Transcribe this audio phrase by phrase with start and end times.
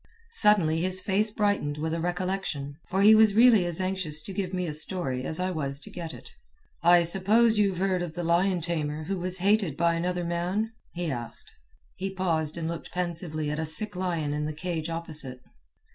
[0.31, 4.51] Suddenly his face brightened with a recollection, for he was really as anxious to give
[4.51, 6.31] me a story as I was to get it.
[6.81, 11.11] "I suppose you've heard of the lion tamer who was hated by another man?" he
[11.11, 11.51] asked.
[11.97, 15.43] He paused and looked pensively at a sick lion in the cage opposite.